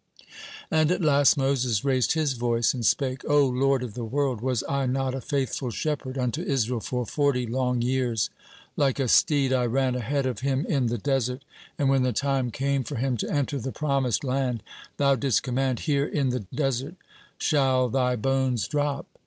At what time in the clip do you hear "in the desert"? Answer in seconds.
10.65-11.45, 16.07-16.95